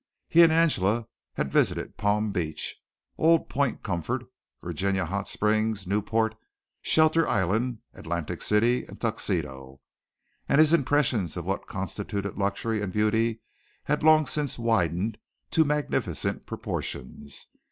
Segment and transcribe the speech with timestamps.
[0.27, 1.05] He and Angela
[1.35, 2.75] had visited Palm Beach,
[3.19, 4.23] Old Point Comfort,
[4.63, 6.33] Virginia Hot Springs, Newport,
[6.81, 9.79] Shelter Island, Atlantic City, and Tuxedo,
[10.49, 13.41] and his impressions of what constituted luxury and beauty
[13.83, 15.19] had long since widened
[15.51, 17.45] to magnificent proportions.